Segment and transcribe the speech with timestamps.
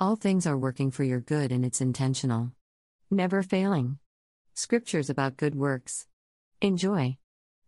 [0.00, 2.52] All things are working for your good and it's intentional.
[3.10, 3.98] Never failing.
[4.54, 6.06] Scriptures about good works.
[6.60, 7.16] Enjoy.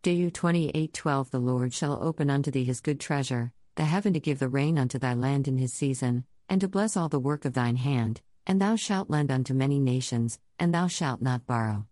[0.05, 4.39] Du 28:12 The Lord shall open unto thee his good treasure, the heaven to give
[4.39, 7.55] the rain unto thy land in his season, and to bless all the work of
[7.55, 11.89] thine hand, and thou shalt lend unto many nations, and thou shalt not borrow.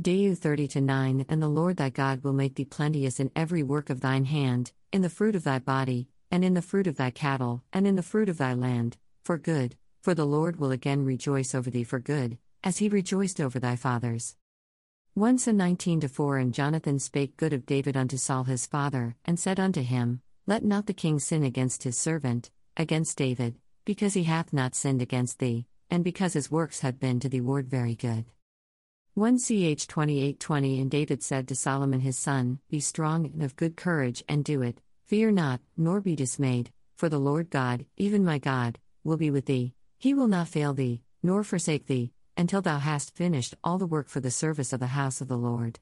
[0.00, 3.90] Du 30 9 And the Lord thy God will make thee plenteous in every work
[3.90, 7.10] of thine hand, in the fruit of thy body, and in the fruit of thy
[7.10, 8.96] cattle, and in the fruit of thy land,
[9.30, 13.40] for good, for the Lord will again rejoice over thee for good, as he rejoiced
[13.40, 14.34] over thy fathers.
[15.14, 19.38] 1 Son 19 4 And Jonathan spake good of David unto Saul his father, and
[19.38, 23.54] said unto him, Let not the king sin against his servant, against David,
[23.84, 27.40] because he hath not sinned against thee, and because his works have been to thee
[27.40, 28.24] ward very good.
[29.14, 33.76] 1 Ch 28:20 And David said to Solomon his son, Be strong and of good
[33.76, 38.38] courage, and do it, fear not, nor be dismayed, for the Lord God, even my
[38.38, 42.78] God, will be with thee, he will not fail thee, nor forsake thee, until thou
[42.78, 45.78] hast finished all the work for the service of the house of the Lord.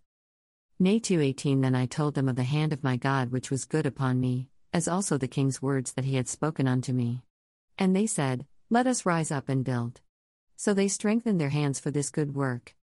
[0.79, 3.87] Nay 2:18 Then I told them of the hand of my God which was good
[3.87, 7.23] upon me, as also the king's words that he had spoken unto me.
[7.79, 10.01] And they said, Let us rise up and build.
[10.57, 12.75] So they strengthened their hands for this good work.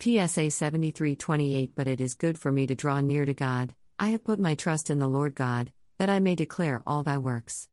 [0.00, 3.74] PSA 73:28 But it is good for me to draw near to God.
[3.98, 7.18] I have put my trust in the Lord God, that I may declare all thy
[7.18, 7.68] works.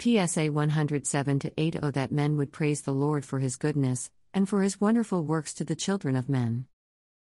[0.00, 4.62] PSA 107 8 Oh, that men would praise the Lord for his goodness, and for
[4.62, 6.66] his wonderful works to the children of men.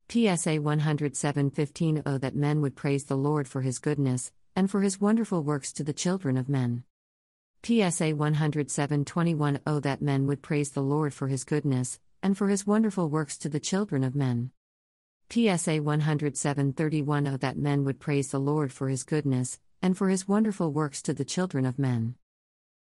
[0.09, 4.81] PSA 107 15 Oh, that men would praise the Lord for his goodness, and for
[4.81, 6.83] his wonderful works to the children of men.
[7.63, 12.47] PSA 107 21 Oh, that men would praise the Lord for his goodness, and for
[12.47, 14.51] his wonderful works to the children of men.
[15.31, 20.09] PSA 107 31 Oh, that men would praise the Lord for his goodness, and for
[20.09, 22.13] his wonderful works to the children of men.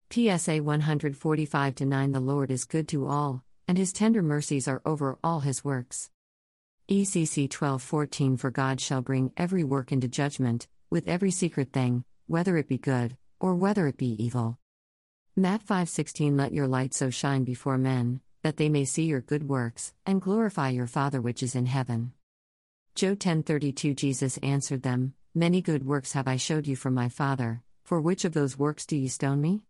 [0.09, 5.19] PSA 145 9 The Lord is good to all, and his tender mercies are over
[5.23, 6.11] all his works.
[6.89, 12.57] ECC 12:14 For God shall bring every work into judgment, with every secret thing, whether
[12.57, 14.59] it be good, or whether it be evil.
[15.35, 19.49] Matt 5:16 Let your light so shine before men, that they may see your good
[19.49, 22.13] works, and glorify your Father which is in heaven.
[22.95, 27.63] Joe 10:32 Jesus answered them, Many good works have I showed you from my Father,
[27.83, 29.66] for which of those works do ye stone me?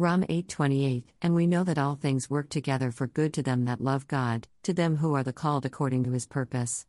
[0.00, 3.80] Rom 8:28 And we know that all things work together for good to them that
[3.80, 6.86] love God, to them who are the called according to his purpose.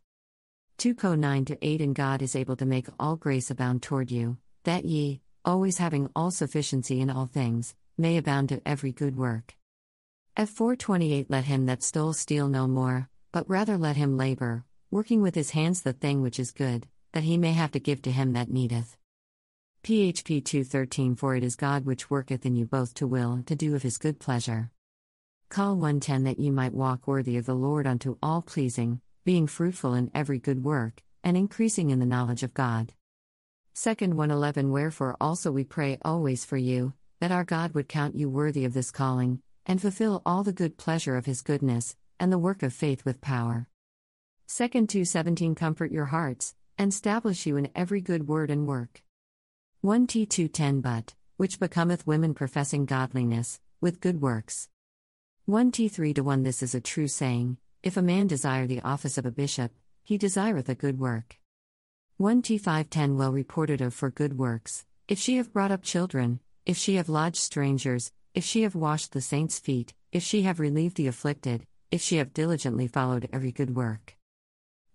[0.77, 4.11] 2 Co 9 to 8 And God is able to make all grace abound toward
[4.11, 9.17] you, that ye, always having all sufficiency in all things, may abound to every good
[9.17, 9.55] work.
[10.37, 15.23] F 428 Let him that stole steal no more, but rather let him labor, working
[15.23, 18.11] with his hands the thing which is good, that he may have to give to
[18.11, 18.98] him that needeth.
[19.83, 23.55] PHP 213 For it is God which worketh in you both to will and to
[23.55, 24.71] do of his good pleasure.
[25.47, 29.93] Call 110 That ye might walk worthy of the Lord unto all pleasing, being fruitful
[29.93, 32.93] in every good work, and increasing in the knowledge of God.
[33.73, 38.29] 2nd 111 Wherefore also we pray always for you, that our God would count you
[38.29, 42.37] worthy of this calling, and fulfill all the good pleasure of his goodness, and the
[42.37, 43.67] work of faith with power.
[44.49, 49.01] 2nd 217 Comfort your hearts, and establish you in every good word and work.
[49.81, 54.67] 1 T 210 But, which becometh women professing godliness, with good works.
[55.45, 58.81] 1 T 3 to 1 This is a true saying If a man desire the
[58.81, 59.71] office of a bishop,
[60.03, 61.37] he desireth a good work.
[62.17, 66.41] 1 T 510 Well reported of for good works, if she have brought up children,
[66.65, 70.59] if she have lodged strangers, if she have washed the saints' feet, if she have
[70.59, 74.17] relieved the afflicted, if she have diligently followed every good work.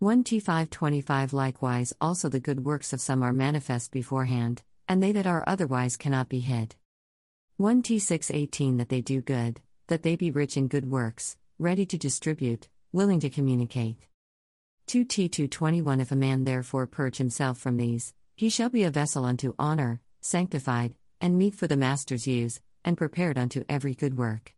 [0.01, 5.13] 1 T 525 Likewise also the good works of some are manifest beforehand and they
[5.13, 6.77] that are otherwise cannot be hid.
[7.57, 11.87] 1 T 618 That they do good, that they be rich in good works, ready
[11.87, 13.97] to distribute, willing to communicate.
[14.87, 18.91] 2 T 221 If a man therefore purge himself from these, he shall be a
[18.91, 24.19] vessel unto honor, sanctified, and meet for the master's use, and prepared unto every good
[24.19, 24.55] work.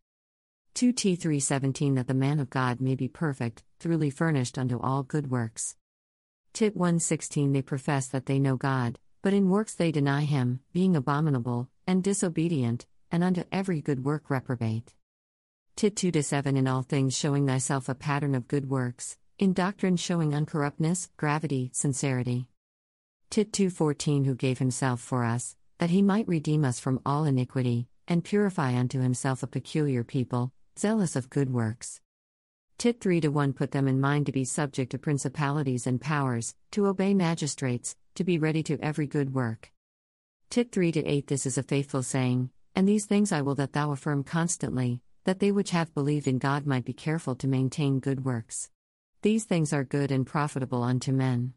[0.74, 5.02] 2 T 317 That the man of God may be perfect, truly furnished unto all
[5.02, 5.76] good works.
[6.52, 10.94] Tit 116 They profess that they know God, but in works they deny him, being
[10.94, 14.94] abominable, and disobedient, and unto every good work reprobate.
[15.74, 19.96] Tit 2 7 In all things showing thyself a pattern of good works, in doctrine
[19.96, 22.46] showing uncorruptness, gravity, sincerity.
[23.28, 27.24] Tit 2 14 Who gave himself for us, that he might redeem us from all
[27.24, 32.00] iniquity, and purify unto himself a peculiar people, zealous of good works.
[32.78, 36.54] Tit 3 to 1 Put them in mind to be subject to principalities and powers,
[36.72, 39.72] to obey magistrates, to be ready to every good work.
[40.50, 43.72] Tit 3 to 8 This is a faithful saying, And these things I will that
[43.72, 47.98] thou affirm constantly, that they which have believed in God might be careful to maintain
[47.98, 48.68] good works.
[49.22, 51.54] These things are good and profitable unto men.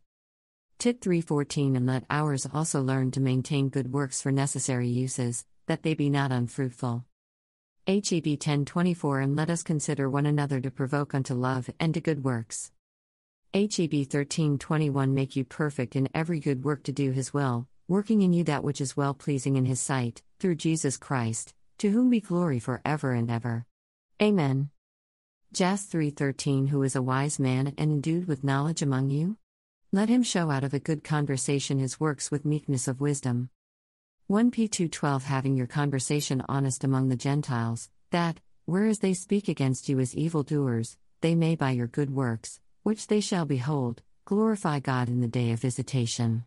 [0.78, 5.84] Tit 3:14 And let ours also learn to maintain good works for necessary uses, that
[5.84, 7.04] they be not unfruitful.
[7.88, 12.24] HEB 10:24 And let us consider one another to provoke unto love and to good
[12.24, 12.72] works.
[13.54, 18.32] HEB 13:21 Make you perfect in every good work to do his will, working in
[18.32, 22.20] you that which is well pleasing in his sight, through Jesus Christ, to whom be
[22.20, 23.66] glory for ever and ever.
[24.22, 24.70] Amen.
[25.52, 29.38] Jas 3:13 Who is a wise man and endued with knowledge among you?
[29.92, 33.50] Let him show out of a good conversation his works with meekness of wisdom.
[34.30, 39.90] 1 P 2:12 Having your conversation honest among the Gentiles, that, whereas they speak against
[39.90, 45.10] you as evildoers, they may by your good works, which they shall behold, glorify God
[45.10, 46.46] in the day of visitation.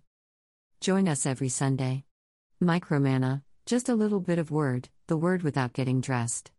[0.81, 2.05] Join us every Sunday.
[2.63, 6.53] Micromana, just a little bit of word, the word without getting dressed.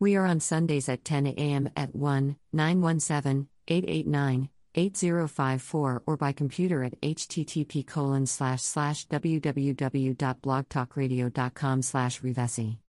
[0.00, 1.70] We are on Sundays at 10 a.m.
[1.76, 12.20] at 1 917 889 8054 or by computer at http colon slash slash www.blogtalkradio.com slash
[12.20, 12.78] revesi.